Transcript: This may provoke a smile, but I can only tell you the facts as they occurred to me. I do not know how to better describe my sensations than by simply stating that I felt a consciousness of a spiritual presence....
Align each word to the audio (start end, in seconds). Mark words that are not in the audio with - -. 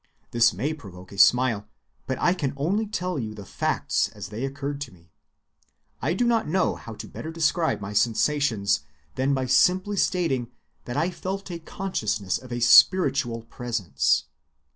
This 0.31 0.51
may 0.51 0.73
provoke 0.73 1.11
a 1.11 1.17
smile, 1.19 1.67
but 2.07 2.17
I 2.19 2.33
can 2.33 2.53
only 2.57 2.87
tell 2.87 3.19
you 3.19 3.35
the 3.35 3.45
facts 3.45 4.07
as 4.09 4.29
they 4.29 4.45
occurred 4.45 4.81
to 4.81 4.91
me. 4.91 5.11
I 6.01 6.15
do 6.15 6.25
not 6.25 6.47
know 6.47 6.75
how 6.75 6.95
to 6.95 7.07
better 7.07 7.29
describe 7.29 7.81
my 7.81 7.93
sensations 7.93 8.79
than 9.13 9.35
by 9.35 9.45
simply 9.45 9.97
stating 9.97 10.49
that 10.85 10.97
I 10.97 11.11
felt 11.11 11.51
a 11.51 11.59
consciousness 11.59 12.39
of 12.39 12.51
a 12.51 12.61
spiritual 12.61 13.43
presence.... 13.43 14.23